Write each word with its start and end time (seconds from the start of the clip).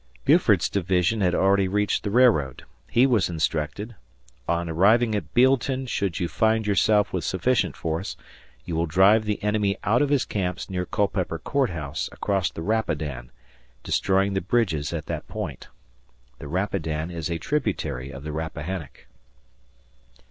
Buford's 0.25 0.67
division 0.67 1.21
had 1.21 1.35
already 1.35 1.67
reached 1.67 2.01
the 2.03 2.09
railroad. 2.09 2.65
He 2.89 3.05
was 3.05 3.29
instructed: 3.29 3.93
"On 4.47 4.67
arriving 4.67 5.13
at 5.13 5.31
Bealeton, 5.35 5.85
should 5.87 6.19
you 6.19 6.27
find 6.27 6.65
yourself 6.65 7.13
with 7.13 7.23
sufficient 7.23 7.75
force, 7.77 8.17
you 8.65 8.75
will 8.75 8.87
drive 8.87 9.25
the 9.25 9.43
enemy 9.43 9.77
out 9.83 10.01
of 10.01 10.09
his 10.09 10.25
camps 10.25 10.71
near 10.71 10.87
Culpeper 10.87 11.37
Court 11.37 11.69
House 11.69 12.09
across 12.11 12.49
the 12.49 12.63
Rapidan, 12.63 13.29
destroying 13.83 14.33
the 14.33 14.41
bridges 14.41 14.91
at 14.91 15.05
that 15.05 15.27
point." 15.27 15.67
The 16.39 16.47
Rapidan 16.47 17.11
is 17.11 17.29
a 17.29 17.37
tributary 17.37 18.09
of 18.09 18.23
the 18.23 18.31
Rappahannock. 18.31 19.05